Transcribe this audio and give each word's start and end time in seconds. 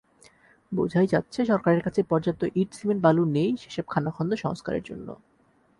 বোঝাই 0.71 1.07
যাচ্ছে 1.07 1.39
সরকারের 1.45 1.81
কাছে 1.83 2.01
পর্যাপ্ত 2.03 2.41
ইট-সিমেন্ট-বালু 2.55 3.23
নেই 3.35 3.51
সেসব 3.61 3.85
খানাখন্দ 3.89 4.31
সংস্কারের 4.35 4.83
জন্য। 4.83 5.07